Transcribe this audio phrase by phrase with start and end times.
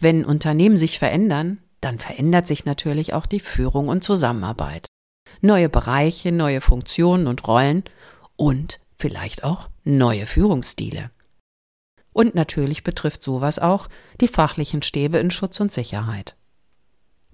[0.00, 4.86] Wenn Unternehmen sich verändern, dann verändert sich natürlich auch die Führung und Zusammenarbeit.
[5.40, 7.84] Neue Bereiche, neue Funktionen und Rollen
[8.36, 11.10] und vielleicht auch neue Führungsstile.
[12.12, 13.88] Und natürlich betrifft sowas auch
[14.20, 16.36] die fachlichen Stäbe in Schutz und Sicherheit.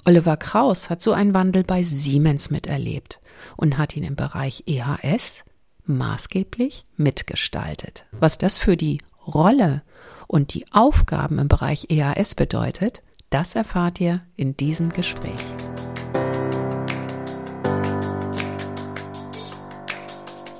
[0.06, 3.20] Oliver Kraus hat so einen Wandel bei Siemens miterlebt
[3.56, 5.44] und hat ihn im Bereich EHS
[5.84, 8.06] maßgeblich mitgestaltet.
[8.12, 9.02] Was das für die
[9.32, 9.82] Rolle
[10.26, 15.32] und die Aufgaben im Bereich EHS bedeutet, das erfahrt ihr in diesem Gespräch.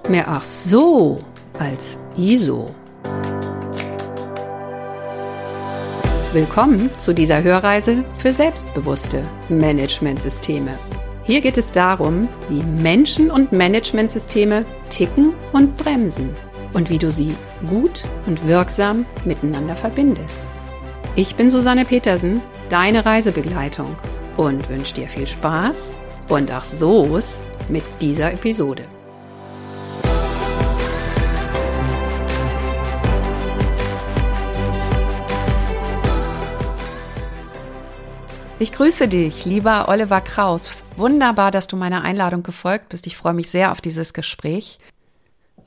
[0.08, 1.18] Mehr ach so
[1.58, 2.74] als ISO.
[6.32, 10.78] Willkommen zu dieser Hörreise für selbstbewusste Managementsysteme.
[11.24, 16.30] Hier geht es darum, wie Menschen und Managementsysteme ticken und bremsen
[16.72, 17.34] und wie du sie
[17.66, 20.42] gut und wirksam miteinander verbindest.
[21.16, 23.96] Ich bin Susanne Petersen, deine Reisebegleitung
[24.36, 25.98] und wünsche dir viel Spaß
[26.28, 28.84] und ach so's mit dieser Episode.
[38.62, 40.84] Ich grüße dich, lieber Oliver Kraus.
[40.98, 43.06] Wunderbar, dass du meiner Einladung gefolgt bist.
[43.06, 44.78] Ich freue mich sehr auf dieses Gespräch.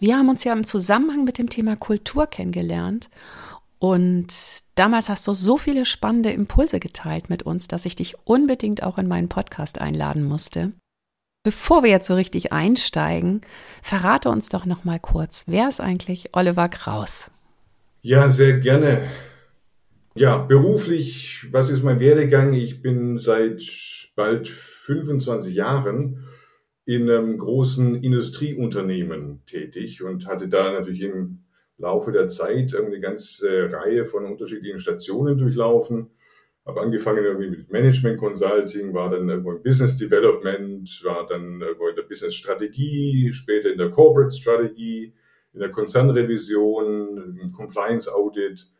[0.04, 3.10] Wir haben uns ja im Zusammenhang mit dem Thema Kultur kennengelernt
[3.80, 4.28] und
[4.76, 8.98] damals hast du so viele spannende Impulse geteilt mit uns, dass ich dich unbedingt auch
[8.98, 10.72] in meinen Podcast einladen musste.
[11.44, 13.40] Bevor wir jetzt so richtig einsteigen,
[13.82, 17.32] verrate uns doch noch mal kurz, wer ist eigentlich Oliver Kraus?
[18.02, 19.08] Ja, sehr gerne.
[20.16, 22.52] Ja, beruflich, was ist mein Werdegang?
[22.52, 23.64] Ich bin seit
[24.18, 26.28] bald 25 Jahren
[26.86, 31.44] in einem großen Industrieunternehmen tätig und hatte da natürlich im
[31.78, 36.10] Laufe der Zeit eine ganze Reihe von unterschiedlichen Stationen durchlaufen.
[36.66, 41.88] Habe angefangen irgendwie mit Management Consulting, war dann irgendwo im Business Development, war dann irgendwo
[41.88, 45.14] in der Business Strategie, später in der Corporate Strategie,
[45.54, 48.73] in der Konzernrevision, im Compliance Audit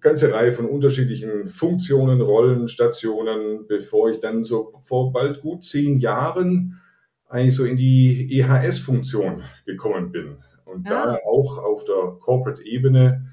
[0.00, 5.98] ganze Reihe von unterschiedlichen Funktionen, Rollen, Stationen, bevor ich dann so vor bald gut zehn
[5.98, 6.80] Jahren
[7.28, 10.38] eigentlich so in die EHS-Funktion gekommen bin.
[10.64, 11.06] Und ja.
[11.06, 13.26] da auch auf der Corporate-Ebene.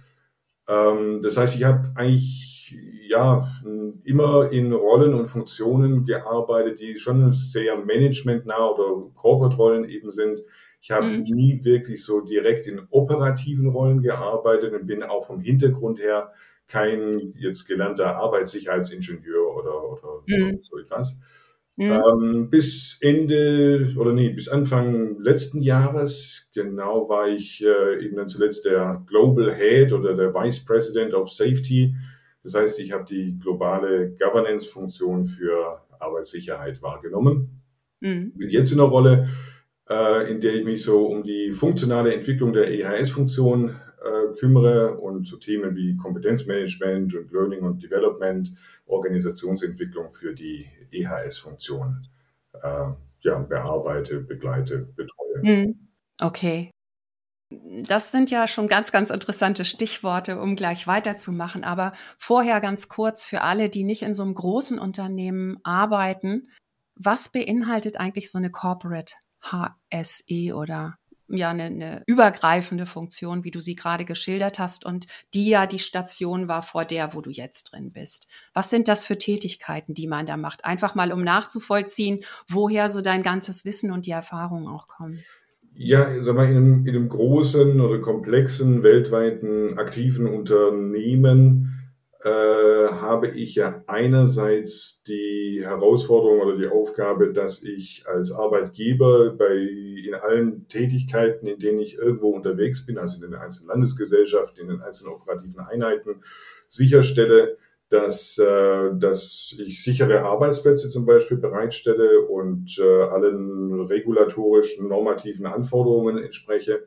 [0.67, 2.75] Ähm, das heißt, ich habe eigentlich
[3.07, 3.47] ja
[4.03, 10.41] immer in Rollen und Funktionen gearbeitet, die schon sehr managementnah oder Corporate-Rollen eben sind.
[10.81, 11.23] Ich habe mhm.
[11.23, 16.31] nie wirklich so direkt in operativen Rollen gearbeitet und bin auch vom Hintergrund her
[16.67, 20.59] kein jetzt gelernter Arbeitssicherheitsingenieur oder, oder mhm.
[20.61, 21.19] so etwas.
[21.77, 21.91] Mhm.
[21.91, 28.27] Ähm, bis Ende oder nee, bis Anfang letzten Jahres, genau, war ich äh, eben dann
[28.27, 31.95] zuletzt der Global Head oder der Vice President of Safety.
[32.43, 37.61] Das heißt, ich habe die globale Governance-Funktion für Arbeitssicherheit wahrgenommen.
[37.99, 38.33] Mhm.
[38.35, 39.29] Bin jetzt in einer Rolle,
[39.87, 45.25] äh, in der ich mich so um die funktionale Entwicklung der EHS-Funktion äh, kümmere und
[45.25, 48.51] zu Themen wie Kompetenzmanagement und Learning und Development,
[48.85, 52.01] Organisationsentwicklung für die EHS-Funktion
[52.61, 52.89] äh,
[53.21, 55.41] ja, bearbeite, begleite, betreue.
[55.41, 55.87] Hm.
[56.21, 56.71] Okay.
[57.49, 61.63] Das sind ja schon ganz, ganz interessante Stichworte, um gleich weiterzumachen.
[61.63, 66.49] Aber vorher ganz kurz für alle, die nicht in so einem großen Unternehmen arbeiten.
[66.95, 70.97] Was beinhaltet eigentlich so eine Corporate HSE oder
[71.29, 75.79] ja eine, eine übergreifende Funktion, wie du sie gerade geschildert hast und die ja die
[75.79, 78.27] Station war vor der, wo du jetzt drin bist.
[78.53, 80.65] Was sind das für Tätigkeiten, die man da macht?
[80.65, 85.23] Einfach mal, um nachzuvollziehen, woher so dein ganzes Wissen und die Erfahrungen auch kommen.
[85.73, 91.76] Ja, sag mal, in einem, in einem großen oder komplexen, weltweiten aktiven Unternehmen
[92.23, 99.55] äh, habe ich ja einerseits die Herausforderung oder die Aufgabe, dass ich als Arbeitgeber bei
[99.55, 104.69] in allen Tätigkeiten, in denen ich irgendwo unterwegs bin, also in den einzelnen Landesgesellschaften, in
[104.69, 106.23] den einzelnen operativen Einheiten,
[106.67, 107.57] sicherstelle,
[107.89, 116.17] dass, äh, dass ich sichere Arbeitsplätze zum Beispiel bereitstelle und äh, allen regulatorischen, normativen Anforderungen
[116.17, 116.83] entspreche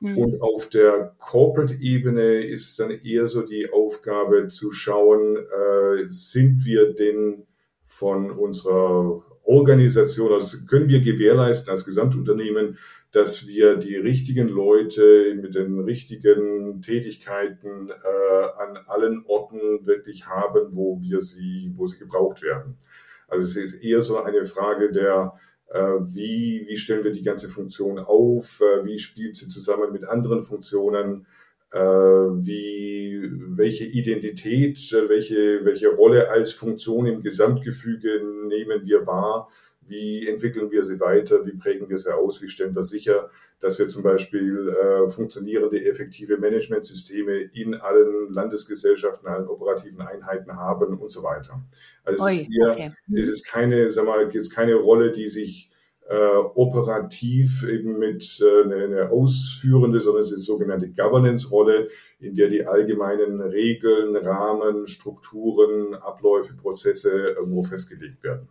[0.00, 0.18] Mhm.
[0.18, 6.94] Und auf der Corporate-Ebene ist dann eher so die Aufgabe zu schauen, äh, sind wir
[6.94, 7.46] denn
[7.84, 12.78] von unserer Organisation, also können wir gewährleisten als Gesamtunternehmen,
[13.12, 20.76] dass wir die richtigen Leute mit den richtigen Tätigkeiten äh, an allen Orten wirklich haben,
[20.76, 22.78] wo wir sie, wo sie gebraucht werden.
[23.26, 25.34] Also es ist eher so eine Frage der
[25.78, 30.40] wie, wie stellen wir die ganze Funktion auf, äh, wie spielt sie zusammen mit anderen
[30.40, 31.26] Funktionen,
[31.72, 34.78] äh, wie, welche Identität,
[35.08, 39.48] welche, welche Rolle als Funktion im Gesamtgefüge nehmen wir wahr,
[39.90, 43.28] wie entwickeln wir sie weiter, wie prägen wir sie aus, wie stellen wir sicher,
[43.58, 50.98] dass wir zum Beispiel äh, funktionierende, effektive Managementsysteme in allen Landesgesellschaften, allen operativen Einheiten haben
[50.98, 51.62] und so weiter.
[52.04, 52.92] Also Oi, es, ist hier, okay.
[53.14, 55.70] es ist keine, sag mal, jetzt keine Rolle, die sich
[56.08, 61.88] äh, operativ eben mit äh, eine, eine ausführende, sondern es ist eine sogenannte Governance-Rolle,
[62.18, 68.48] in der die allgemeinen Regeln, Rahmen, Strukturen, Abläufe, Prozesse irgendwo festgelegt werden.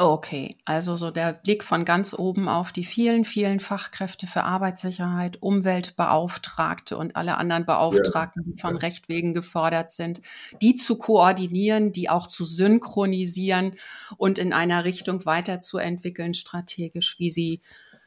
[0.00, 5.38] Okay, also so der Blick von ganz oben auf die vielen, vielen Fachkräfte für Arbeitssicherheit,
[5.42, 10.20] Umweltbeauftragte und alle anderen Beauftragten, die von Recht wegen gefordert sind,
[10.62, 13.74] die zu koordinieren, die auch zu synchronisieren
[14.18, 17.60] und in einer Richtung weiterzuentwickeln, strategisch, wie sie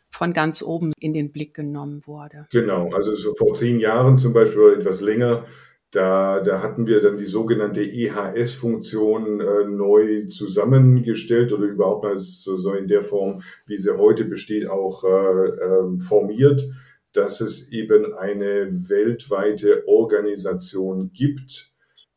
[0.09, 2.47] von ganz oben in den Blick genommen wurde.
[2.51, 5.45] Genau, also so vor zehn Jahren zum Beispiel oder etwas länger
[5.91, 12.57] da, da hatten wir dann die sogenannte EHS-Funktion äh, neu zusammengestellt oder überhaupt mal so,
[12.57, 16.63] so in der Form, wie sie heute besteht, auch äh, äh, formiert,
[17.13, 21.73] dass es eben eine weltweite Organisation gibt,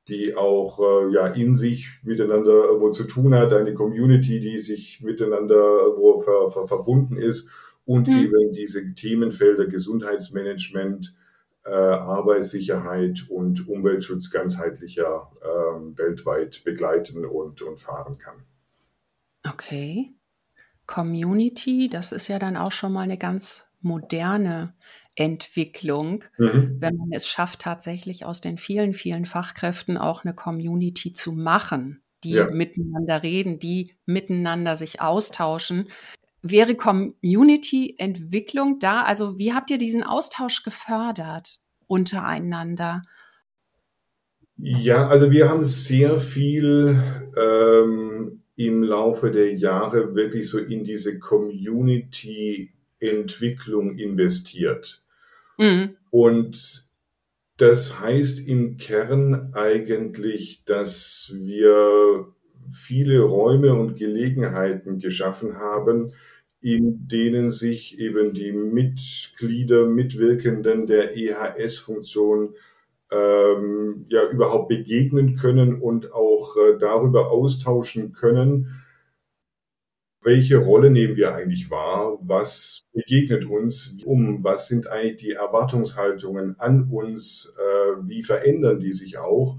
[0.06, 5.00] die auch äh, ja in sich miteinander wo zu tun hat, eine Community, die sich
[5.02, 5.56] miteinander
[5.96, 7.48] wo ver, ver, verbunden ist
[7.84, 8.18] und mhm.
[8.18, 11.16] eben diese Themenfelder Gesundheitsmanagement,
[11.70, 18.44] Arbeitssicherheit und Umweltschutz ganzheitlicher äh, weltweit begleiten und, und fahren kann.
[19.48, 20.12] Okay.
[20.86, 24.74] Community, das ist ja dann auch schon mal eine ganz moderne
[25.16, 26.76] Entwicklung, mhm.
[26.80, 32.02] wenn man es schafft, tatsächlich aus den vielen, vielen Fachkräften auch eine Community zu machen,
[32.24, 32.50] die ja.
[32.50, 35.88] miteinander reden, die miteinander sich austauschen.
[36.46, 39.04] Wäre Community-Entwicklung da?
[39.04, 43.00] Also wie habt ihr diesen Austausch gefördert untereinander?
[44.58, 47.02] Ja, also wir haben sehr viel
[47.34, 55.02] ähm, im Laufe der Jahre wirklich so in diese Community-Entwicklung investiert.
[55.56, 55.96] Mhm.
[56.10, 56.84] Und
[57.56, 62.34] das heißt im Kern eigentlich, dass wir
[62.70, 66.12] viele Räume und Gelegenheiten geschaffen haben,
[66.64, 72.54] in denen sich eben die Mitglieder, Mitwirkenden der EHS-Funktion
[73.12, 78.82] ähm, ja überhaupt begegnen können und auch äh, darüber austauschen können,
[80.22, 86.58] welche Rolle nehmen wir eigentlich wahr, was begegnet uns, um, was sind eigentlich die Erwartungshaltungen
[86.58, 89.58] an uns, äh, wie verändern die sich auch?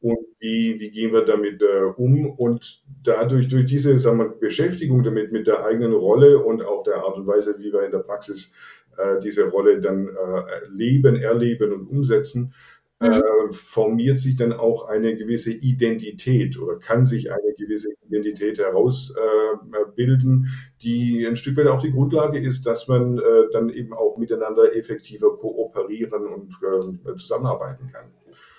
[0.00, 5.02] Und wie, wie gehen wir damit äh, um und dadurch, durch diese sagen wir, Beschäftigung
[5.02, 7.98] damit, mit der eigenen Rolle und auch der Art und Weise, wie wir in der
[7.98, 8.54] Praxis
[8.96, 12.54] äh, diese Rolle dann äh, leben, erleben und umsetzen,
[13.00, 13.06] mhm.
[13.06, 20.44] äh, formiert sich dann auch eine gewisse Identität oder kann sich eine gewisse Identität herausbilden,
[20.44, 20.48] äh,
[20.82, 23.22] die ein Stück weit auch die Grundlage ist, dass man äh,
[23.52, 28.06] dann eben auch miteinander effektiver kooperieren und äh, zusammenarbeiten kann.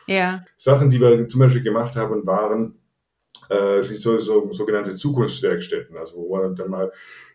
[0.07, 0.45] Ja.
[0.55, 2.79] Sachen, die wir zum Beispiel gemacht haben, waren
[3.49, 6.91] äh, so, so, sogenannte Zukunftswerkstätten, also wo wir dann mal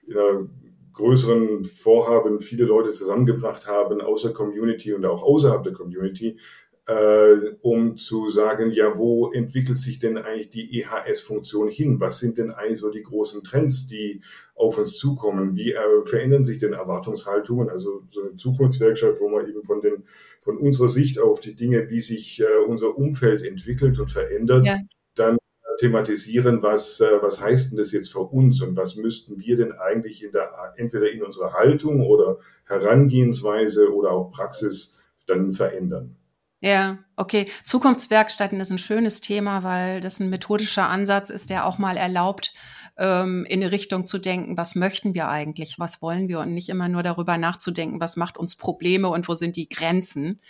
[0.06, 0.48] in einer
[0.92, 6.38] größeren Vorhaben viele Leute zusammengebracht haben, aus der Community und auch außerhalb der Community,
[6.86, 12.00] äh, um zu sagen, ja, wo entwickelt sich denn eigentlich die EHS-Funktion hin?
[12.00, 14.20] Was sind denn eigentlich so die großen Trends, die
[14.54, 15.54] auf uns zukommen?
[15.54, 17.70] Wie äh, verändern sich denn Erwartungshaltungen?
[17.70, 20.04] Also so eine Zukunftswerkstatt, wo man eben von den
[20.42, 24.78] von unserer Sicht auf die Dinge, wie sich äh, unser Umfeld entwickelt und verändert, ja.
[25.14, 25.38] dann
[25.78, 29.72] thematisieren, was, äh, was heißt denn das jetzt für uns und was müssten wir denn
[29.72, 36.16] eigentlich in der, entweder in unserer Haltung oder Herangehensweise oder auch Praxis dann verändern.
[36.60, 37.46] Ja, okay.
[37.64, 42.52] Zukunftswerkstätten ist ein schönes Thema, weil das ein methodischer Ansatz ist, der auch mal erlaubt,
[42.96, 46.68] ähm, in eine Richtung zu denken, was möchten wir eigentlich, was wollen wir und nicht
[46.68, 50.40] immer nur darüber nachzudenken, was macht uns Probleme und wo sind die Grenzen.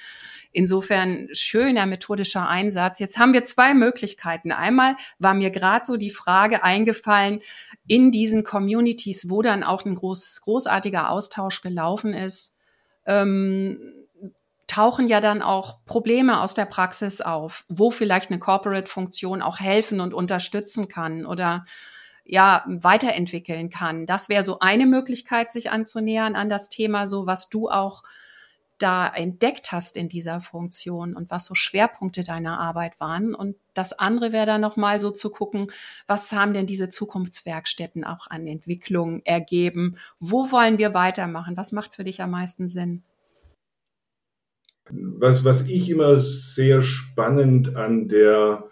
[0.55, 2.99] Insofern schöner methodischer Einsatz.
[2.99, 4.53] Jetzt haben wir zwei Möglichkeiten.
[4.53, 7.41] Einmal war mir gerade so die Frage eingefallen,
[7.87, 12.55] in diesen Communities, wo dann auch ein groß, großartiger Austausch gelaufen ist,
[13.07, 13.79] ähm,
[14.67, 20.01] tauchen ja dann auch Probleme aus der Praxis auf, wo vielleicht eine Corporate-Funktion auch helfen
[20.01, 21.65] und unterstützen kann oder
[22.25, 24.07] ja weiterentwickeln kann.
[24.07, 28.03] Das wäre so eine Möglichkeit, sich anzunähern an das Thema, so was du auch
[28.83, 33.35] da entdeckt hast in dieser Funktion und was so Schwerpunkte deiner Arbeit waren.
[33.35, 35.69] Und das andere wäre dann nochmal so zu gucken,
[36.07, 39.97] was haben denn diese Zukunftswerkstätten auch an Entwicklung ergeben?
[40.19, 41.57] Wo wollen wir weitermachen?
[41.57, 43.03] Was macht für dich am meisten Sinn?
[44.91, 48.65] Was, was ich immer sehr spannend an der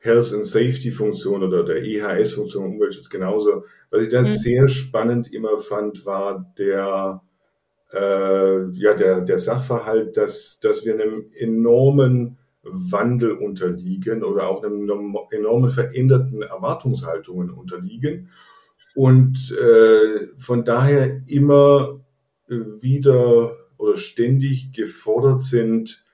[0.00, 4.26] Health and Safety Funktion oder der EHS Funktion, Umweltschutz genauso, was ich da mhm.
[4.26, 7.22] sehr spannend immer fand, war der,
[7.92, 14.88] äh, ja, der, der Sachverhalt, dass, dass wir einem enormen Wandel unterliegen oder auch einem
[15.30, 18.28] enormen veränderten Erwartungshaltungen unterliegen
[18.94, 22.00] und äh, von daher immer
[22.48, 26.04] wieder oder ständig gefordert sind,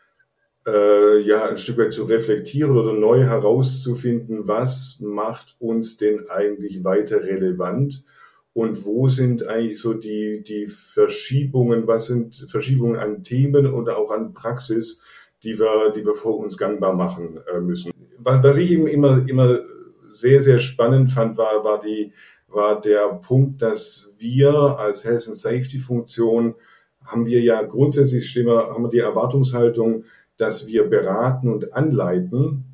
[0.67, 6.85] äh, ja ein Stück weit zu reflektieren oder neu herauszufinden, was macht uns denn eigentlich
[6.85, 8.05] weiter relevant
[8.53, 14.11] und wo sind eigentlich so die, die Verschiebungen, was sind Verschiebungen an Themen oder auch
[14.11, 15.03] an Praxis,
[15.43, 17.93] die wir, die wir vor uns gangbar machen äh, müssen.
[18.19, 19.61] Was, was ich eben immer, immer
[20.11, 22.13] sehr, sehr spannend fand, war, war, die,
[22.49, 26.55] war der Punkt, dass wir als Health and Safety Funktion
[27.05, 30.05] haben wir ja grundsätzlich immer, haben wir die Erwartungshaltung,
[30.37, 32.65] dass wir beraten und anleiten,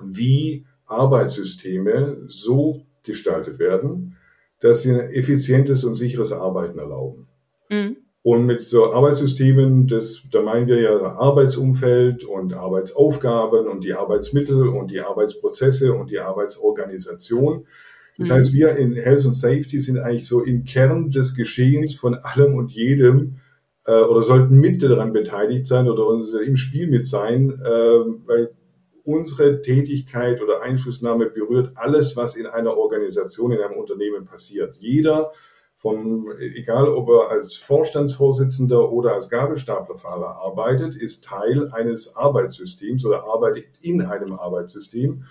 [0.00, 4.16] wie Arbeitssysteme so gestaltet werden,
[4.60, 7.26] dass sie ein effizientes und sicheres Arbeiten erlauben.
[7.68, 7.96] Mhm.
[8.24, 14.68] Und mit so Arbeitssystemen, das, da meinen wir ja Arbeitsumfeld und Arbeitsaufgaben und die Arbeitsmittel
[14.68, 17.66] und die Arbeitsprozesse und die Arbeitsorganisation.
[18.18, 18.32] Das mhm.
[18.32, 22.54] heißt, wir in Health and Safety sind eigentlich so im Kern des Geschehens von allem
[22.54, 23.38] und jedem
[23.86, 26.06] äh, oder sollten mit daran beteiligt sein oder
[26.44, 27.68] im Spiel mit sein, äh,
[28.26, 28.54] weil
[29.04, 34.76] unsere Tätigkeit oder Einflussnahme berührt alles, was in einer Organisation, in einem Unternehmen passiert.
[34.76, 35.32] Jeder
[35.74, 43.24] vom, egal ob er als Vorstandsvorsitzender oder als Gabelstaplerfahrer arbeitet, ist Teil eines Arbeitssystems oder
[43.24, 45.24] arbeitet in einem Arbeitssystem.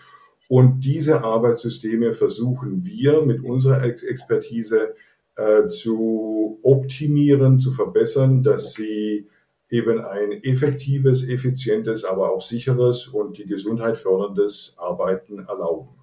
[0.49, 4.95] Und diese Arbeitssysteme versuchen wir mit unserer Expertise
[5.41, 9.27] äh, zu optimieren, zu verbessern, dass sie
[9.69, 16.00] eben ein effektives, effizientes, aber auch sicheres und die Gesundheit förderndes Arbeiten erlauben.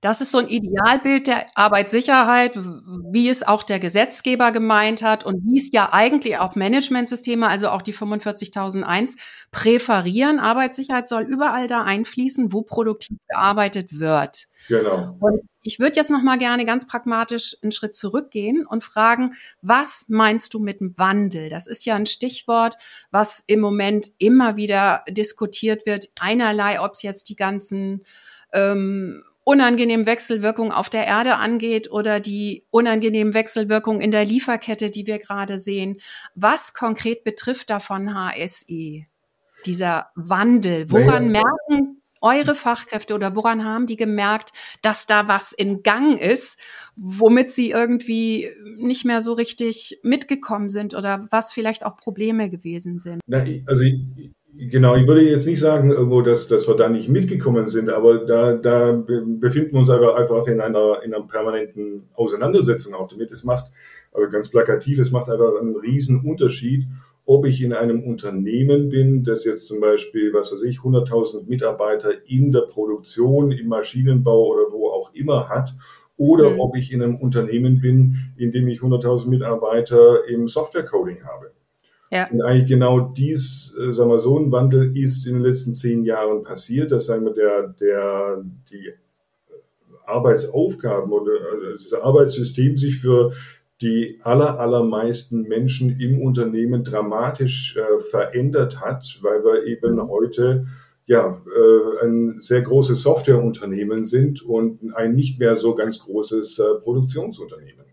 [0.00, 5.44] Das ist so ein Idealbild der Arbeitssicherheit, wie es auch der Gesetzgeber gemeint hat und
[5.44, 9.16] wie es ja eigentlich auch Managementsysteme, also auch die 45001
[9.50, 10.38] präferieren.
[10.38, 14.46] Arbeitssicherheit soll überall da einfließen, wo produktiv gearbeitet wird.
[14.68, 15.16] Genau.
[15.18, 20.04] Und ich würde jetzt noch mal gerne ganz pragmatisch einen Schritt zurückgehen und fragen, was
[20.08, 21.50] meinst du mit Wandel?
[21.50, 22.76] Das ist ja ein Stichwort,
[23.10, 26.08] was im Moment immer wieder diskutiert wird.
[26.20, 28.04] Einerlei, ob es jetzt die ganzen
[28.52, 35.06] ähm, unangenehmen Wechselwirkungen auf der Erde angeht oder die unangenehmen Wechselwirkungen in der Lieferkette, die
[35.06, 35.96] wir gerade sehen.
[36.34, 39.04] Was konkret betrifft davon HSE?
[39.64, 40.90] Dieser Wandel.
[40.90, 41.44] Woran naja.
[41.70, 44.50] merken eure Fachkräfte oder woran haben die gemerkt,
[44.82, 46.58] dass da was in Gang ist,
[46.94, 52.98] womit sie irgendwie nicht mehr so richtig mitgekommen sind oder was vielleicht auch Probleme gewesen
[52.98, 53.22] sind?
[53.26, 57.08] Na, also ich, Genau, ich würde jetzt nicht sagen, irgendwo, dass, dass wir da nicht
[57.08, 62.08] mitgekommen sind, aber da, da befinden wir uns einfach, einfach in, einer, in einer permanenten
[62.14, 63.30] Auseinandersetzung auch damit.
[63.30, 63.70] Es macht,
[64.12, 66.88] also ganz plakativ, es macht einfach einen riesen Unterschied,
[67.24, 72.10] ob ich in einem Unternehmen bin, das jetzt zum Beispiel, was weiß ich, 100.000 Mitarbeiter
[72.26, 75.72] in der Produktion, im Maschinenbau oder wo auch immer hat,
[76.16, 76.60] oder mhm.
[76.60, 81.52] ob ich in einem Unternehmen bin, in dem ich 100.000 Mitarbeiter im Software-Coding habe.
[82.10, 82.28] Ja.
[82.30, 86.04] Und eigentlich genau dies, äh, sagen wir so ein Wandel ist in den letzten zehn
[86.04, 88.92] Jahren passiert, dass sagen wir der, der, die
[90.06, 93.32] Arbeitsaufgaben oder also das Arbeitssystem sich für
[93.80, 100.08] die aller, allermeisten Menschen im Unternehmen dramatisch äh, verändert hat, weil wir eben mhm.
[100.08, 100.66] heute
[101.06, 106.74] ja, äh, ein sehr großes Softwareunternehmen sind und ein nicht mehr so ganz großes äh,
[106.82, 107.87] Produktionsunternehmen.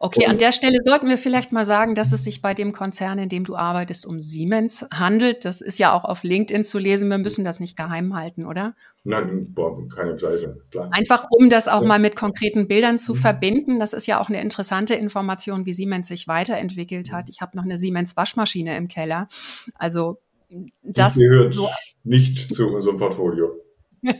[0.00, 3.18] Okay, an der Stelle sollten wir vielleicht mal sagen, dass es sich bei dem Konzern,
[3.18, 5.44] in dem du arbeitest, um Siemens handelt.
[5.44, 7.08] Das ist ja auch auf LinkedIn zu lesen.
[7.08, 8.74] Wir müssen das nicht geheim halten, oder?
[9.04, 10.88] Nein, boah, keine Zweifel, klar.
[10.92, 11.88] Einfach um das auch ja.
[11.88, 13.18] mal mit konkreten Bildern zu mhm.
[13.18, 13.78] verbinden.
[13.78, 17.28] Das ist ja auch eine interessante Information, wie Siemens sich weiterentwickelt hat.
[17.28, 19.28] Ich habe noch eine Siemens Waschmaschine im Keller.
[19.74, 20.18] Also
[20.82, 21.68] das Die gehört so
[22.02, 23.52] nicht zu unserem Portfolio.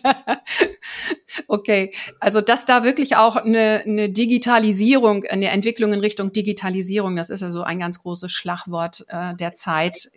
[1.49, 7.30] okay, also dass da wirklich auch eine, eine Digitalisierung, eine Entwicklung in Richtung Digitalisierung, das
[7.30, 10.11] ist ja so ein ganz großes Schlagwort äh, der Zeit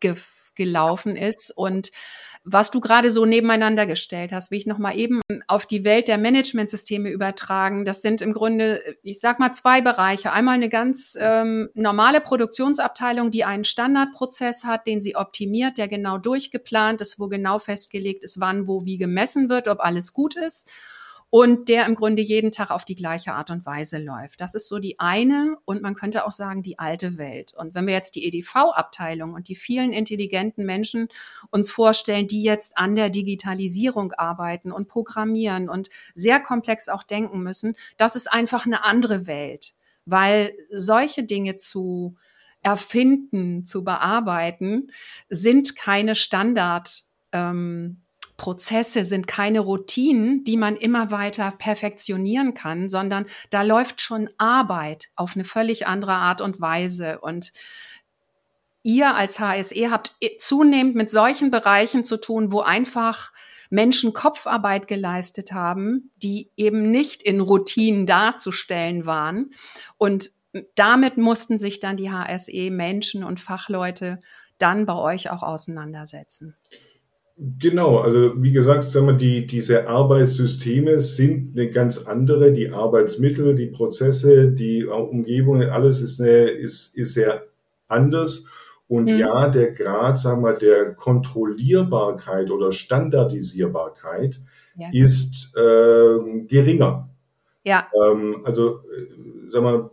[0.00, 0.16] ge
[0.56, 1.52] gelaufen ist.
[1.54, 1.90] Und
[2.48, 6.16] was du gerade so nebeneinander gestellt hast, wie ich nochmal eben auf die Welt der
[6.16, 7.84] Managementsysteme übertragen.
[7.84, 10.32] Das sind im Grunde, ich sag mal, zwei Bereiche.
[10.32, 16.18] Einmal eine ganz ähm, normale Produktionsabteilung, die einen Standardprozess hat, den sie optimiert, der genau
[16.18, 20.70] durchgeplant ist, wo genau festgelegt ist, wann, wo, wie gemessen wird, ob alles gut ist
[21.36, 24.40] und der im Grunde jeden Tag auf die gleiche Art und Weise läuft.
[24.40, 27.52] Das ist so die eine und man könnte auch sagen die alte Welt.
[27.52, 31.08] Und wenn wir jetzt die EDV-Abteilung und die vielen intelligenten Menschen
[31.50, 37.42] uns vorstellen, die jetzt an der Digitalisierung arbeiten und programmieren und sehr komplex auch denken
[37.42, 39.74] müssen, das ist einfach eine andere Welt,
[40.06, 42.16] weil solche Dinge zu
[42.62, 44.90] erfinden, zu bearbeiten,
[45.28, 47.02] sind keine Standard.
[47.32, 48.05] Ähm,
[48.36, 55.08] Prozesse sind keine Routinen, die man immer weiter perfektionieren kann, sondern da läuft schon Arbeit
[55.16, 57.18] auf eine völlig andere Art und Weise.
[57.20, 57.52] Und
[58.82, 63.32] ihr als HSE habt zunehmend mit solchen Bereichen zu tun, wo einfach
[63.70, 69.54] Menschen Kopfarbeit geleistet haben, die eben nicht in Routinen darzustellen waren.
[69.98, 70.30] Und
[70.74, 74.20] damit mussten sich dann die HSE Menschen und Fachleute
[74.58, 76.56] dann bei euch auch auseinandersetzen.
[77.38, 83.54] Genau, also wie gesagt, sagen wir, die, diese Arbeitssysteme sind eine ganz andere, die Arbeitsmittel,
[83.54, 87.44] die Prozesse, die Umgebung, alles ist, eine, ist, ist sehr
[87.88, 88.46] anders.
[88.88, 89.18] Und mhm.
[89.18, 94.40] ja, der Grad, sagen wir, der Kontrollierbarkeit oder Standardisierbarkeit
[94.76, 94.88] ja.
[94.92, 97.10] ist äh, geringer.
[97.64, 97.86] Ja.
[98.02, 99.90] Ähm, also, äh, sagen wir,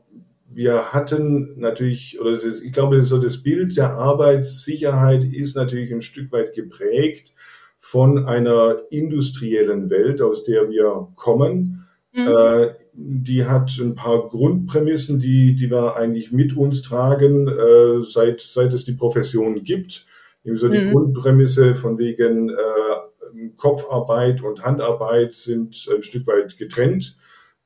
[0.54, 6.02] wir hatten natürlich, oder ist, ich glaube, so das Bild der Arbeitssicherheit ist natürlich ein
[6.02, 7.34] Stück weit geprägt
[7.80, 11.86] von einer industriellen Welt, aus der wir kommen.
[12.14, 12.28] Mhm.
[12.28, 18.42] Äh, die hat ein paar Grundprämissen, die, die wir eigentlich mit uns tragen, äh, seit,
[18.42, 20.06] seit es die Profession gibt.
[20.46, 20.92] Eben so die mhm.
[20.92, 27.18] Grundprämisse von wegen äh, Kopfarbeit und Handarbeit sind ein Stück weit getrennt.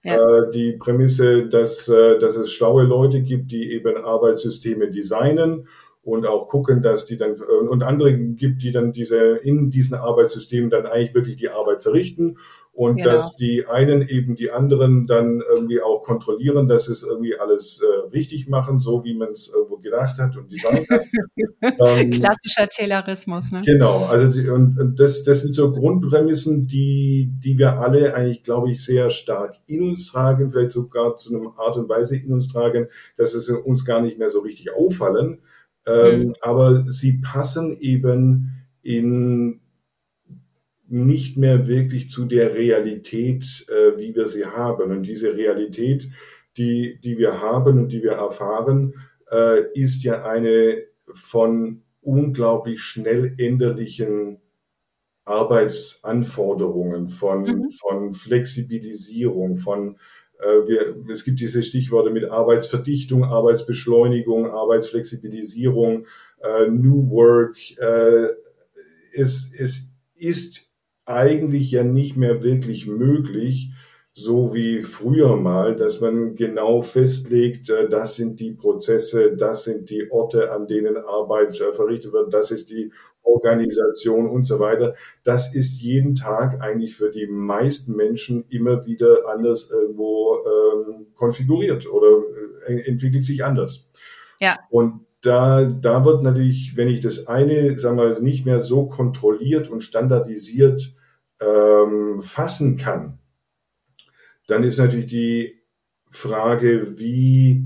[0.08, 0.40] Ja.
[0.40, 5.68] Äh, die Prämisse, dass, äh, dass es schlaue Leute gibt, die eben Arbeitssysteme designen
[6.08, 9.98] und auch gucken, dass die dann äh, und andere gibt, die dann diese in diesen
[9.98, 12.38] Arbeitssystemen dann eigentlich wirklich die Arbeit verrichten
[12.72, 13.10] und genau.
[13.10, 18.08] dass die einen eben die anderen dann irgendwie auch kontrollieren, dass es irgendwie alles äh,
[18.10, 21.04] richtig machen, so wie man es irgendwo gedacht hat und designt hat.
[21.62, 23.64] ähm, Klassischer Taylorismus, ne?
[23.66, 28.44] Genau, also die, und, und das, das sind so Grundprämissen, die, die wir alle eigentlich,
[28.44, 32.32] glaube ich, sehr stark in uns tragen, vielleicht sogar zu einer Art und Weise in
[32.32, 35.40] uns tragen, dass es uns gar nicht mehr so richtig auffallen.
[35.88, 36.36] Ähm, mhm.
[36.42, 39.62] Aber sie passen eben in
[40.90, 44.92] nicht mehr wirklich zu der Realität, äh, wie wir sie haben.
[44.92, 46.10] Und diese Realität,
[46.56, 48.94] die, die wir haben und die wir erfahren,
[49.30, 54.40] äh, ist ja eine von unglaublich schnell änderlichen
[55.26, 57.70] Arbeitsanforderungen, von, mhm.
[57.70, 59.98] von Flexibilisierung, von
[60.40, 66.06] wir, es gibt diese Stichworte mit Arbeitsverdichtung, Arbeitsbeschleunigung, Arbeitsflexibilisierung,
[66.42, 67.58] äh, New Work.
[67.78, 68.30] Äh,
[69.14, 70.72] es, es ist
[71.06, 73.72] eigentlich ja nicht mehr wirklich möglich,
[74.12, 79.92] so wie früher mal, dass man genau festlegt, äh, das sind die Prozesse, das sind
[79.92, 82.92] die Orte, an denen Arbeit äh, verrichtet wird, das ist die
[83.28, 84.96] Organisation und so weiter.
[85.24, 91.92] Das ist jeden Tag eigentlich für die meisten Menschen immer wieder anders irgendwo ähm, konfiguriert
[91.92, 92.24] oder
[92.68, 93.90] äh, entwickelt sich anders.
[94.40, 94.58] Ja.
[94.70, 99.70] Und da, da wird natürlich, wenn ich das eine, sagen wir, nicht mehr so kontrolliert
[99.70, 100.96] und standardisiert
[101.40, 103.20] ähm, fassen kann,
[104.48, 105.62] dann ist natürlich die
[106.10, 107.66] Frage, wie,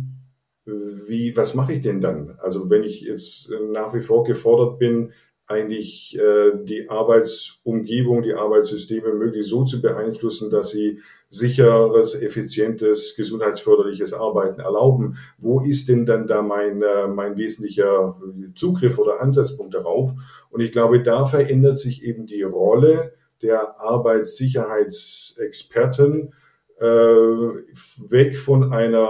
[0.65, 2.37] wie, was mache ich denn dann?
[2.39, 5.13] Also wenn ich jetzt nach wie vor gefordert bin,
[5.51, 14.13] eigentlich äh, die Arbeitsumgebung, die Arbeitssysteme möglichst so zu beeinflussen, dass sie sicheres, effizientes, gesundheitsförderliches
[14.13, 15.17] Arbeiten erlauben.
[15.37, 18.19] Wo ist denn dann da mein, äh, mein wesentlicher
[18.55, 20.13] Zugriff oder Ansatzpunkt darauf?
[20.49, 26.33] Und ich glaube, da verändert sich eben die Rolle der Arbeitssicherheitsexperten
[26.79, 29.09] äh, weg von einer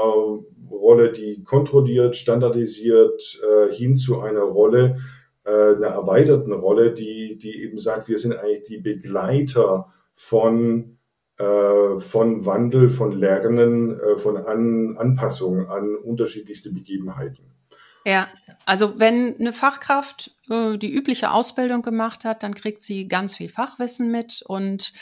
[0.70, 4.98] Rolle, die kontrolliert, standardisiert, äh, hin zu einer Rolle,
[5.50, 10.98] einer erweiterten Rolle, die, die eben sagt, wir sind eigentlich die Begleiter von,
[11.38, 17.52] äh, von Wandel, von Lernen, äh, von an, Anpassung an unterschiedlichste Begebenheiten.
[18.06, 18.28] Ja,
[18.66, 23.50] also wenn eine Fachkraft äh, die übliche Ausbildung gemacht hat, dann kriegt sie ganz viel
[23.50, 24.94] Fachwissen mit und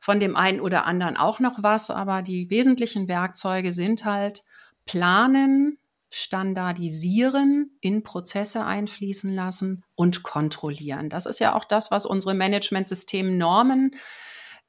[0.00, 4.44] von dem einen oder anderen auch noch was, aber die wesentlichen Werkzeuge sind halt
[4.84, 5.78] planen,
[6.10, 11.10] standardisieren, in Prozesse einfließen lassen und kontrollieren.
[11.10, 13.96] Das ist ja auch das, was unsere Managementsystem Normen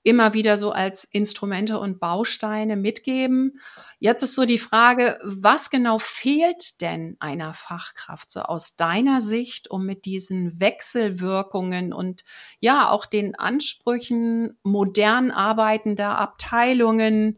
[0.08, 3.60] immer wieder so als Instrumente und Bausteine mitgeben.
[4.00, 9.69] Jetzt ist so die Frage, was genau fehlt denn einer Fachkraft so aus deiner Sicht,
[9.69, 12.23] um mit diesen Wechselwirkungen und
[12.62, 17.38] ja auch den Ansprüchen modern arbeitender Abteilungen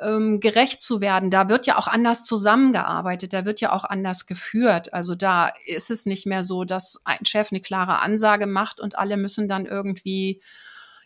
[0.00, 1.30] ähm, gerecht zu werden.
[1.30, 4.92] Da wird ja auch anders zusammengearbeitet, da wird ja auch anders geführt.
[4.92, 8.98] Also da ist es nicht mehr so, dass ein Chef eine klare Ansage macht und
[8.98, 10.40] alle müssen dann irgendwie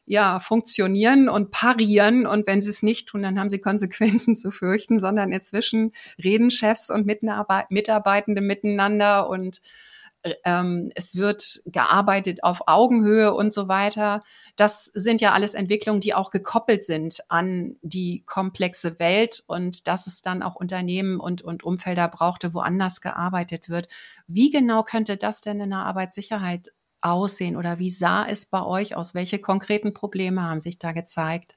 [0.06, 2.26] ja, funktionieren und parieren.
[2.26, 6.50] Und wenn sie es nicht tun, dann haben sie Konsequenzen zu fürchten, sondern inzwischen reden
[6.50, 9.60] Chefs und Mitarbeitende miteinander und
[10.44, 14.22] ähm, es wird gearbeitet auf Augenhöhe und so weiter.
[14.58, 20.08] Das sind ja alles Entwicklungen, die auch gekoppelt sind an die komplexe Welt und dass
[20.08, 23.86] es dann auch Unternehmen und, und Umfelder brauchte, wo anders gearbeitet wird.
[24.26, 28.96] Wie genau könnte das denn in der Arbeitssicherheit aussehen oder wie sah es bei euch
[28.96, 29.14] aus?
[29.14, 31.54] Welche konkreten Probleme haben sich da gezeigt?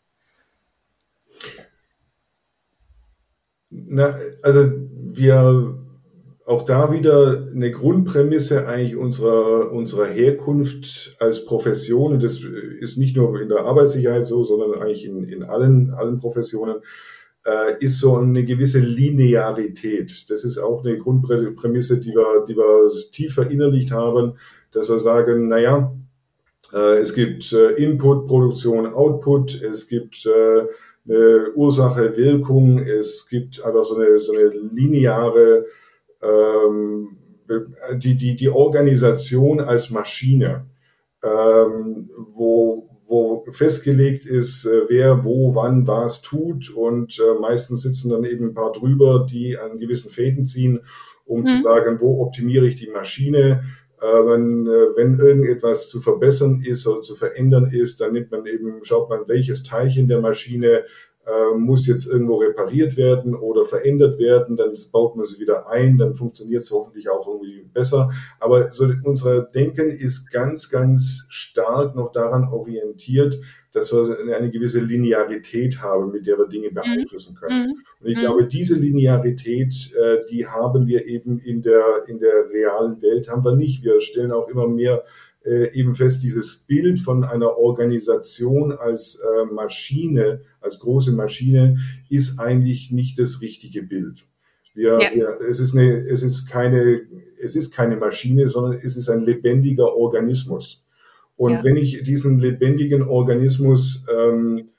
[3.72, 5.76] Na, also wir
[6.52, 12.42] auch da wieder eine Grundprämisse eigentlich unserer, unserer Herkunft als Profession, und das
[12.80, 16.78] ist nicht nur in der Arbeitssicherheit so, sondern eigentlich in, in allen, allen Professionen,
[17.46, 20.30] äh, ist so eine gewisse Linearität.
[20.30, 24.34] Das ist auch eine Grundprämisse, die wir, die wir tief verinnerlicht haben,
[24.74, 25.94] dass wir sagen, naja,
[26.74, 30.68] äh, es gibt äh, Input, Produktion, Output, es gibt äh,
[31.08, 35.66] eine Ursache, Wirkung, es gibt einfach so eine, so eine lineare
[36.22, 37.18] ähm,
[37.96, 40.68] die, die, die Organisation als Maschine,
[41.24, 48.10] ähm, wo, wo festgelegt ist, äh, wer wo wann was tut und äh, meistens sitzen
[48.10, 50.82] dann eben ein paar drüber, die an gewissen Fäden ziehen,
[51.26, 51.46] um mhm.
[51.48, 53.64] zu sagen, wo optimiere ich die Maschine.
[54.02, 58.46] Äh, wenn, äh, wenn irgendetwas zu verbessern ist oder zu verändern ist, dann nimmt man
[58.46, 60.86] eben, schaut man, welches Teilchen der Maschine
[61.26, 65.98] äh, muss jetzt irgendwo repariert werden oder verändert werden, dann baut man sie wieder ein,
[65.98, 68.10] dann funktioniert es hoffentlich auch irgendwie besser.
[68.40, 73.40] Aber so unser Denken ist ganz, ganz stark noch daran orientiert,
[73.72, 76.76] dass wir eine gewisse Linearität haben, mit der wir Dinge mhm.
[76.76, 77.66] beeinflussen können.
[77.66, 77.72] Mhm.
[78.02, 78.22] Und ich mhm.
[78.22, 83.46] glaube, diese Linearität, äh, die haben wir eben in der, in der realen Welt, haben
[83.46, 83.84] wir nicht.
[83.84, 85.04] Wir stellen auch immer mehr
[85.44, 91.78] äh, eben fest, dieses Bild von einer Organisation als äh, Maschine, als große Maschine,
[92.10, 94.26] ist eigentlich nicht das richtige Bild.
[94.74, 95.16] Wir, ja.
[95.16, 97.02] wir, es, ist eine, es, ist keine,
[97.42, 100.86] es ist keine Maschine, sondern es ist ein lebendiger Organismus.
[101.36, 101.64] Und ja.
[101.64, 104.70] wenn ich diesen lebendigen Organismus ähm,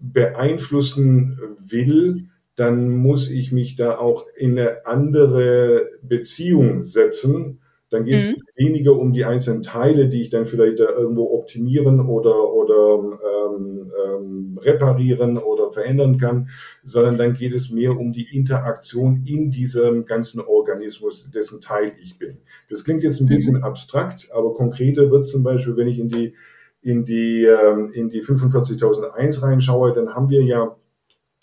[0.00, 8.16] beeinflussen will, dann muss ich mich da auch in eine andere Beziehung setzen dann geht
[8.16, 8.42] es mhm.
[8.54, 13.90] weniger um die einzelnen Teile, die ich dann vielleicht da irgendwo optimieren oder, oder ähm,
[14.06, 16.48] ähm, reparieren oder verändern kann,
[16.84, 22.18] sondern dann geht es mehr um die Interaktion in diesem ganzen Organismus, dessen Teil ich
[22.18, 22.38] bin.
[22.68, 23.34] Das klingt jetzt ein mhm.
[23.34, 26.34] bisschen abstrakt, aber konkreter wird es zum Beispiel, wenn ich in die,
[26.82, 30.76] in die, ähm, in die 45.001 reinschaue, dann haben wir ja,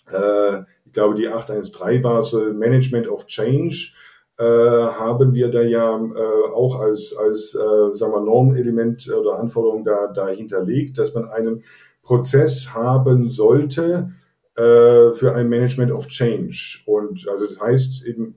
[0.10, 3.94] äh, ich glaube, die 813 war so Management of Change
[4.38, 9.84] äh, haben wir da ja äh, auch als, als äh, sagen wir, Normelement oder Anforderung
[9.86, 11.64] da, da hinterlegt, dass man einen
[12.04, 14.12] Prozess haben sollte
[14.56, 16.80] äh, für ein Management of Change.
[16.86, 18.36] Und also das heißt eben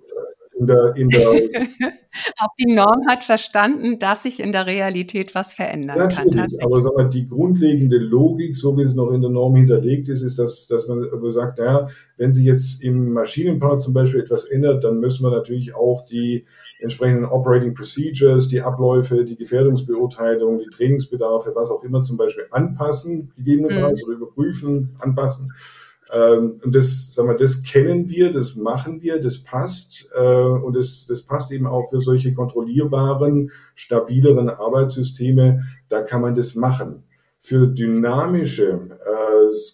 [0.58, 1.30] in der, in der
[2.40, 6.48] Auch die Norm hat verstanden, dass sich in der Realität was verändern Natürlich, kann.
[6.64, 10.22] Aber sagen wir, die grundlegende Logik, so wie es noch in der Norm hinterlegt ist,
[10.22, 14.84] ist, dass, dass man sagt, naja, wenn sich jetzt im Maschinenpart zum Beispiel etwas ändert,
[14.84, 16.46] dann müssen wir natürlich auch die
[16.80, 23.32] entsprechenden Operating Procedures, die Abläufe, die Gefährdungsbeurteilung, die Trainingsbedarfe, was auch immer zum Beispiel anpassen,
[23.36, 24.08] gegebenenfalls mhm.
[24.08, 25.52] oder überprüfen, anpassen.
[26.12, 30.08] Ähm, und das, sagen wir, das kennen wir, das machen wir, das passt.
[30.14, 35.64] Äh, und das, das passt eben auch für solche kontrollierbaren, stabileren Arbeitssysteme.
[35.88, 37.04] Da kann man das machen.
[37.40, 39.18] Für dynamische, äh,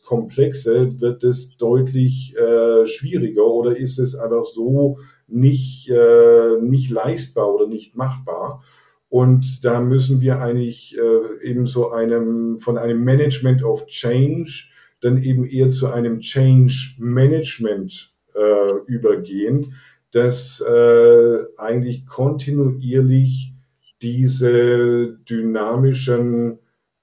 [0.05, 7.53] komplexe wird es deutlich äh, schwieriger oder ist es einfach so nicht, äh, nicht leistbar
[7.55, 8.63] oder nicht machbar.
[9.09, 14.71] Und da müssen wir eigentlich äh, eben so einem, von einem Management of Change
[15.05, 19.75] dann eben eher zu einem Change Management äh, übergehen,
[20.13, 23.53] das äh, eigentlich kontinuierlich
[24.01, 26.59] diese dynamischen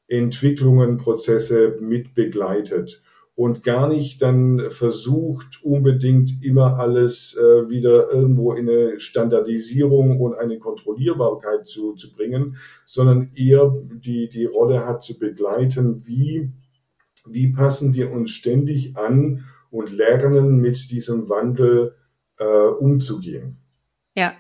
[0.08, 3.02] Entwicklungen, Prozesse mit begleitet
[3.36, 10.36] und gar nicht dann versucht, unbedingt immer alles äh, wieder irgendwo in eine Standardisierung und
[10.36, 16.52] eine Kontrollierbarkeit zu, zu bringen, sondern eher die, die Rolle hat zu begleiten, wie
[17.34, 21.96] wie passen wir uns ständig an und lernen mit diesem Wandel
[22.38, 23.58] äh, umzugehen.
[24.15, 24.34] Ja,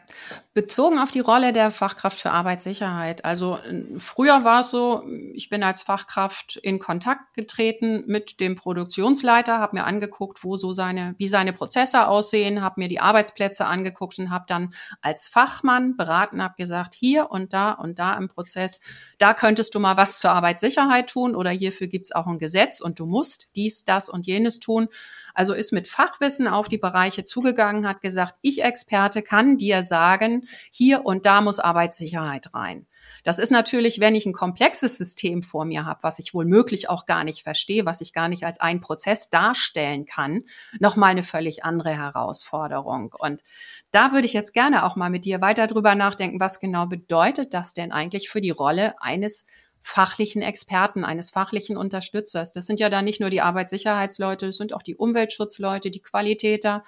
[0.53, 3.23] bezogen auf die Rolle der Fachkraft für Arbeitssicherheit.
[3.23, 3.57] Also
[3.97, 9.77] früher war es so, ich bin als Fachkraft in Kontakt getreten mit dem Produktionsleiter, habe
[9.77, 14.29] mir angeguckt, wo so seine, wie seine Prozesse aussehen, habe mir die Arbeitsplätze angeguckt und
[14.29, 18.81] habe dann als Fachmann beraten, habe gesagt, hier und da und da im Prozess,
[19.19, 22.99] da könntest du mal was zur Arbeitssicherheit tun oder hierfür gibt's auch ein Gesetz und
[22.99, 24.89] du musst dies, das und jenes tun.
[25.33, 30.47] Also ist mit Fachwissen auf die Bereiche zugegangen, hat gesagt, ich Experte kann dir sagen,
[30.71, 32.87] hier und da muss Arbeitssicherheit rein.
[33.23, 36.89] Das ist natürlich, wenn ich ein komplexes System vor mir habe, was ich wohl möglich
[36.89, 40.45] auch gar nicht verstehe, was ich gar nicht als einen Prozess darstellen kann,
[40.79, 43.13] nochmal eine völlig andere Herausforderung.
[43.17, 43.43] Und
[43.91, 47.53] da würde ich jetzt gerne auch mal mit dir weiter drüber nachdenken, was genau bedeutet
[47.53, 49.45] das denn eigentlich für die Rolle eines
[49.81, 52.51] fachlichen Experten, eines fachlichen Unterstützers.
[52.51, 56.83] Das sind ja dann nicht nur die Arbeitssicherheitsleute, das sind auch die Umweltschutzleute, die Qualitäter.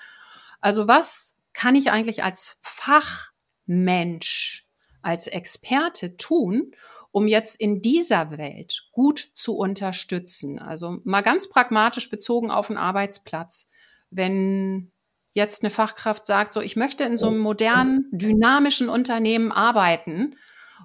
[0.62, 4.68] Also was kann ich eigentlich als Fachmensch,
[5.02, 6.72] als Experte tun,
[7.12, 10.60] um jetzt in dieser Welt gut zu unterstützen?
[10.60, 13.70] Also mal ganz pragmatisch bezogen auf den Arbeitsplatz.
[14.10, 14.92] Wenn
[15.34, 20.36] jetzt eine Fachkraft sagt, so ich möchte in so einem modernen, dynamischen Unternehmen arbeiten,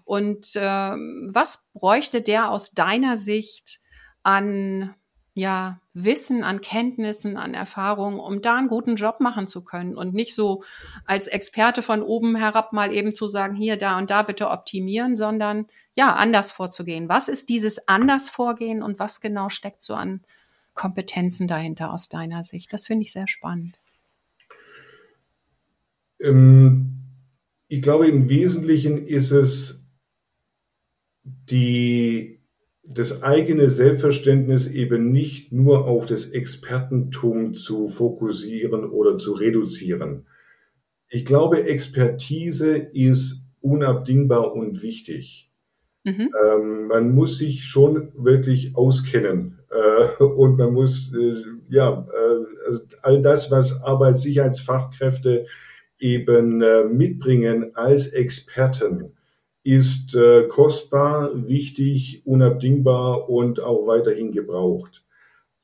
[0.09, 3.79] und äh, was bräuchte der aus deiner Sicht
[4.23, 4.95] an
[5.35, 10.15] ja, Wissen, an Kenntnissen, an Erfahrungen, um da einen guten Job machen zu können und
[10.15, 10.65] nicht so
[11.05, 15.15] als Experte von oben herab mal eben zu sagen, hier, da und da bitte optimieren,
[15.15, 17.11] sondern ja, anders vorzugehen.
[17.11, 20.23] Was ist dieses anders vorgehen und was genau steckt so an
[20.73, 22.73] Kompetenzen dahinter aus deiner Sicht?
[22.73, 23.79] Das finde ich sehr spannend.
[26.23, 26.95] Ähm,
[27.69, 29.78] ich glaube, im Wesentlichen ist es
[31.51, 32.41] die,
[32.85, 40.27] das eigene Selbstverständnis eben nicht nur auf das Expertentum zu fokussieren oder zu reduzieren.
[41.09, 45.51] Ich glaube, Expertise ist unabdingbar und wichtig.
[46.05, 46.31] Mhm.
[46.45, 51.35] Ähm, man muss sich schon wirklich auskennen äh, und man muss, äh,
[51.69, 55.47] ja, äh, also all das, was Arbeitssicherheitsfachkräfte
[55.99, 59.13] eben äh, mitbringen als Experten,
[59.69, 65.05] ist äh, kostbar, wichtig, unabdingbar und auch weiterhin gebraucht.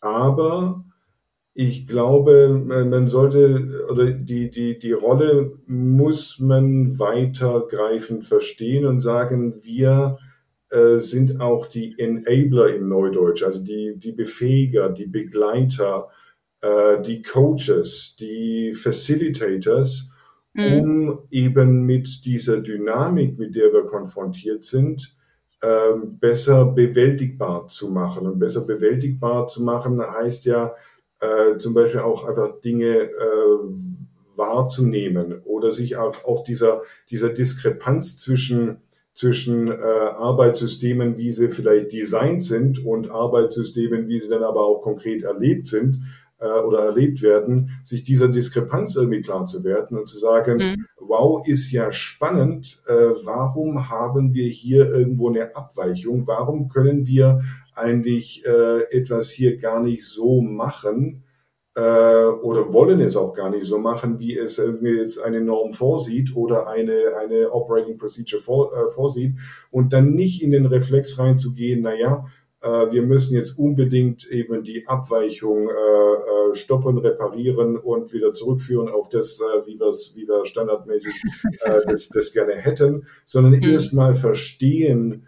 [0.03, 0.85] Aber
[1.55, 9.55] ich glaube, man sollte oder die, die, die Rolle muss man weitergreifend verstehen und sagen,
[9.63, 10.19] wir
[10.69, 16.11] äh, sind auch die Enabler im Neudeutsch, also die, die Befähiger, die Begleiter,
[16.61, 20.11] äh, die Coaches, die Facilitators
[20.55, 20.81] mhm.
[20.81, 25.15] um eben mit dieser Dynamik, mit der wir konfrontiert sind,
[25.63, 28.27] ähm, besser bewältigbar zu machen.
[28.27, 30.75] Und besser bewältigbar zu machen heißt ja
[31.21, 33.11] äh, zum Beispiel auch einfach Dinge äh,
[34.37, 38.79] wahrzunehmen oder sich auch, auch dieser, dieser Diskrepanz zwischen
[39.15, 44.81] zwischen äh, Arbeitssystemen, wie sie vielleicht designt sind und Arbeitssystemen, wie sie dann aber auch
[44.81, 46.01] konkret erlebt sind,
[46.39, 50.87] äh, oder erlebt werden, sich dieser Diskrepanz irgendwie klar zu werden und zu sagen, mhm.
[50.99, 52.93] wow, ist ja spannend, äh,
[53.25, 57.41] warum haben wir hier irgendwo eine Abweichung, warum können wir
[57.75, 61.25] eigentlich äh, etwas hier gar nicht so machen,
[61.77, 65.73] äh, oder wollen es auch gar nicht so machen, wie es irgendwie jetzt eine Norm
[65.73, 69.35] vorsieht oder eine, eine Operating Procedure vor, äh, vorsieht
[69.71, 72.27] und dann nicht in den Reflex reinzugehen, naja,
[72.65, 79.09] wir müssen jetzt unbedingt eben die Abweichung äh, äh, stoppen, reparieren und wieder zurückführen auf
[79.09, 81.15] das, wie, wir's, wie wir standardmäßig
[81.87, 83.63] das, das gerne hätten, sondern mhm.
[83.63, 85.27] erstmal verstehen,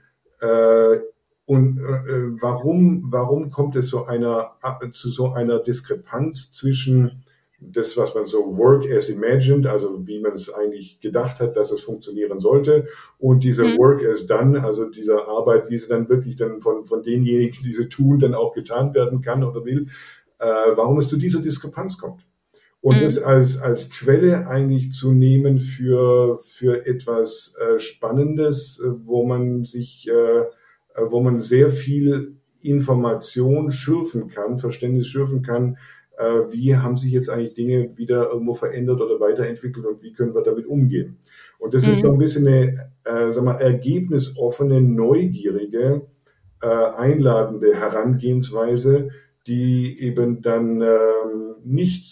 [1.47, 4.53] und warum, warum kommt es so einer,
[4.93, 7.25] zu so einer Diskrepanz zwischen
[7.61, 11.71] das, was man so Work as Imagined, also wie man es eigentlich gedacht hat, dass
[11.71, 12.87] es funktionieren sollte,
[13.19, 13.79] und diese mhm.
[13.79, 17.73] Work as Done, also diese Arbeit, wie sie dann wirklich dann von, von denjenigen, die
[17.73, 19.89] sie tun, dann auch getan werden kann oder will,
[20.39, 22.27] äh, warum es zu dieser Diskrepanz kommt.
[22.83, 23.03] Und mhm.
[23.03, 29.65] das als, als Quelle eigentlich zu nehmen für, für etwas äh, Spannendes, äh, wo man
[29.65, 30.45] sich, äh,
[30.97, 35.79] wo man sehr viel Information schürfen kann, Verständnis schürfen kann,
[36.19, 40.43] wie haben sich jetzt eigentlich Dinge wieder irgendwo verändert oder weiterentwickelt und wie können wir
[40.43, 41.19] damit umgehen.
[41.59, 41.93] Und das mhm.
[41.93, 46.07] ist so ein bisschen eine, äh, sag mal, ergebnisoffene, neugierige,
[46.63, 49.11] äh, einladende Herangehensweise,
[49.47, 52.05] die eben dann ähm, nicht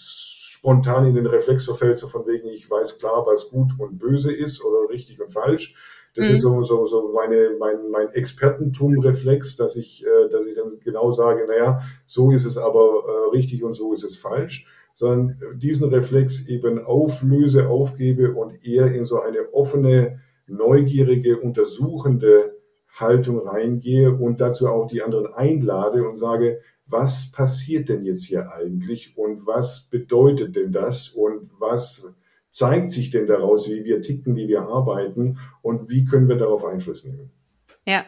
[0.64, 4.33] spontan in den Reflex verfällt, so von wegen, ich weiß klar, was gut und böse
[4.33, 5.75] ist oder richtig und falsch,
[6.14, 6.35] Das mhm.
[6.35, 11.11] ist so, so, so meine, mein, mein Expertentum-Reflex, dass ich, äh, dass ich dann genau
[11.11, 15.88] sage, naja, so ist es aber äh, richtig und so ist es falsch, sondern diesen
[15.88, 22.55] Reflex eben auflöse, aufgebe und eher in so eine offene, neugierige, untersuchende
[22.94, 28.53] Haltung reingehe und dazu auch die anderen einlade und sage, was passiert denn jetzt hier
[28.53, 32.14] eigentlich und was bedeutet denn das und was
[32.55, 36.64] zeigt sich denn daraus, wie wir ticken, wie wir arbeiten und wie können wir darauf
[36.64, 37.33] Einfluss nehmen?
[37.85, 38.05] Ja.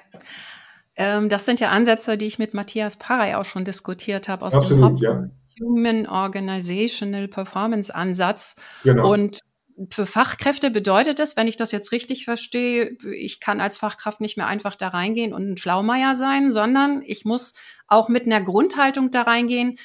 [0.95, 4.55] Ähm, das sind ja Ansätze, die ich mit Matthias Parey auch schon diskutiert habe aus
[4.55, 5.29] Absolut, dem ja.
[5.61, 8.55] Human Organizational Performance Ansatz.
[8.85, 9.13] Genau.
[9.13, 9.41] Und
[9.91, 14.37] für Fachkräfte bedeutet das, wenn ich das jetzt richtig verstehe, ich kann als Fachkraft nicht
[14.37, 17.55] mehr einfach da reingehen und ein Schlaumeier sein, sondern ich muss
[17.89, 19.77] auch mit einer Grundhaltung da reingehen.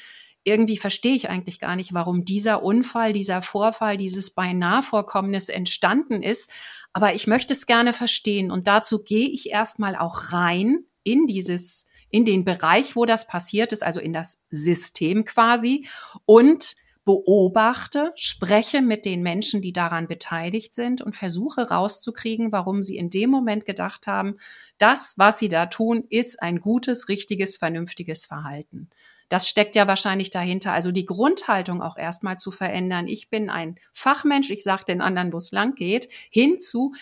[0.43, 6.23] Irgendwie verstehe ich eigentlich gar nicht, warum dieser Unfall, dieser Vorfall, dieses beinahe Vorkommnis entstanden
[6.23, 6.49] ist.
[6.93, 8.51] Aber ich möchte es gerne verstehen.
[8.51, 13.71] Und dazu gehe ich erstmal auch rein in dieses, in den Bereich, wo das passiert
[13.71, 15.88] ist, also in das System quasi
[16.25, 22.97] und beobachte, spreche mit den Menschen, die daran beteiligt sind und versuche rauszukriegen, warum sie
[22.97, 24.38] in dem Moment gedacht haben,
[24.77, 28.89] das, was sie da tun, ist ein gutes, richtiges, vernünftiges Verhalten.
[29.31, 30.73] Das steckt ja wahrscheinlich dahinter.
[30.73, 33.07] Also die Grundhaltung auch erstmal zu verändern.
[33.07, 36.93] Ich bin ein Fachmensch, ich sage den anderen, wo es lang geht, hinzu,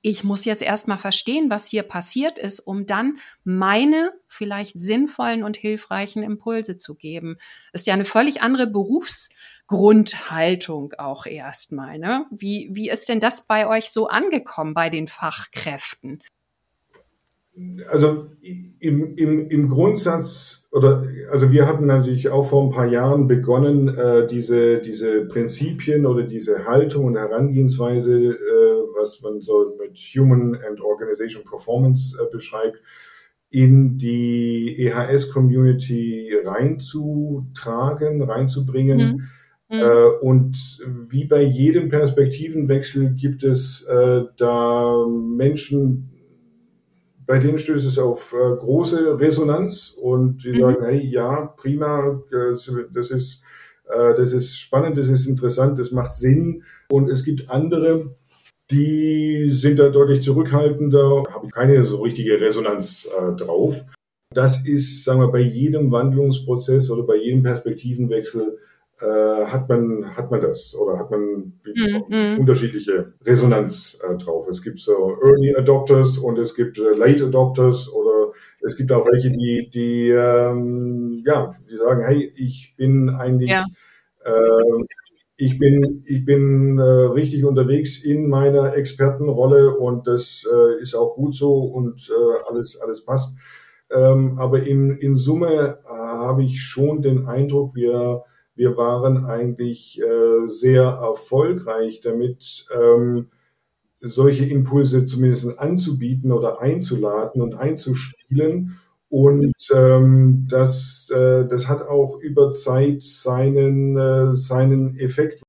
[0.00, 5.56] ich muss jetzt erstmal verstehen, was hier passiert ist, um dann meine vielleicht sinnvollen und
[5.56, 7.36] hilfreichen Impulse zu geben.
[7.72, 11.98] Ist ja eine völlig andere Berufsgrundhaltung auch erstmal.
[11.98, 12.26] Ne?
[12.30, 16.22] Wie, wie ist denn das bei euch so angekommen bei den Fachkräften?
[17.90, 18.28] Also
[18.78, 23.88] im, im, im Grundsatz, oder also wir hatten natürlich auch vor ein paar Jahren begonnen,
[23.88, 28.38] äh, diese, diese Prinzipien oder diese Haltung und Herangehensweise, äh,
[28.98, 32.78] was man so mit Human and Organization Performance äh, beschreibt,
[33.50, 38.98] in die EHS-Community reinzutragen, reinzubringen.
[38.98, 39.76] Mhm.
[39.76, 39.82] Mhm.
[39.82, 40.56] Äh, und
[41.08, 46.11] wie bei jedem Perspektivenwechsel gibt es äh, da Menschen,
[47.26, 50.60] bei denen stößt es auf äh, große Resonanz und die mhm.
[50.60, 53.42] sagen, hey, ja, prima, das, das ist,
[53.88, 56.64] äh, das ist spannend, das ist interessant, das macht Sinn.
[56.90, 58.14] Und es gibt andere,
[58.70, 63.82] die sind da deutlich zurückhaltender, habe ich keine so richtige Resonanz äh, drauf.
[64.34, 68.71] Das ist, sagen wir, bei jedem Wandlungsprozess oder bei jedem Perspektivenwechsel äh,
[69.04, 72.38] hat man hat man das oder hat man mhm.
[72.40, 74.46] unterschiedliche Resonanz äh, drauf.
[74.48, 79.06] Es gibt so Early Adopters und es gibt äh, Late Adopters oder es gibt auch
[79.06, 83.64] welche, die die ähm, ja, die sagen, hey, ich bin eigentlich ja.
[84.24, 84.84] äh,
[85.36, 91.16] ich bin, ich bin äh, richtig unterwegs in meiner Expertenrolle und das äh, ist auch
[91.16, 93.36] gut so und äh, alles, alles passt.
[93.90, 98.22] Ähm, aber in, in Summe äh, habe ich schon den Eindruck, wir,
[98.54, 103.28] wir waren eigentlich äh, sehr erfolgreich damit, ähm,
[104.00, 108.78] solche Impulse zumindest anzubieten oder einzuladen und einzuspielen.
[109.08, 115.42] Und ähm, das, äh, das hat auch über Zeit seinen, äh, seinen Effekt.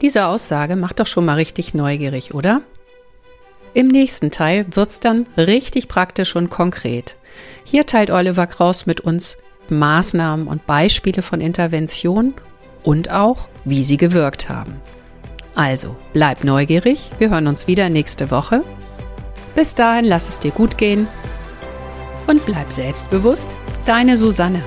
[0.00, 2.62] Diese Aussage macht doch schon mal richtig neugierig, oder?
[3.74, 7.16] Im nächsten Teil wird's dann richtig praktisch und konkret.
[7.64, 9.36] Hier teilt Oliver Kraus mit uns
[9.70, 12.34] Maßnahmen und Beispiele von Intervention
[12.82, 14.80] und auch, wie sie gewirkt haben.
[15.54, 18.62] Also, bleib neugierig, wir hören uns wieder nächste Woche.
[19.54, 21.08] Bis dahin, lass es dir gut gehen
[22.26, 23.50] und bleib selbstbewusst,
[23.84, 24.62] deine Susanne.